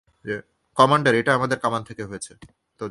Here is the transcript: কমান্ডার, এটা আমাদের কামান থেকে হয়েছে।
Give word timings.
কমান্ডার, 0.77 1.13
এটা 1.15 1.31
আমাদের 1.35 1.57
কামান 1.59 1.81
থেকে 1.83 2.03
হয়েছে। 2.03 2.33